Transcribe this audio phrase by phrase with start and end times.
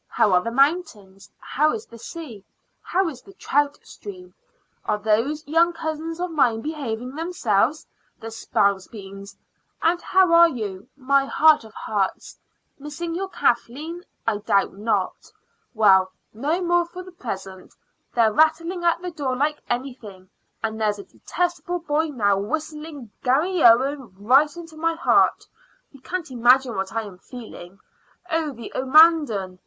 [0.07, 1.29] How are the mountains?
[1.37, 2.43] How is the sea?
[2.81, 4.33] How is the trout stream?
[4.83, 7.85] Are those young cousins of mine behaving themselves,
[8.19, 9.37] the spalpeens?
[9.79, 12.39] And how are you, my heart of hearts
[12.79, 15.31] missing your Kathleen, I doubt not?
[15.75, 17.75] Well, no more for the present.
[18.15, 20.31] They're rattling at the door like anything,
[20.63, 25.45] and there's a detestable boy now whistling 'Garry Owen' right into my heart.
[25.91, 27.77] You can't imagine what I am feeling.
[28.31, 29.59] Oh, the omadhaun!